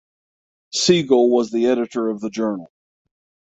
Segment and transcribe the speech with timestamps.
[0.73, 2.71] Siegel was the editor of the journal.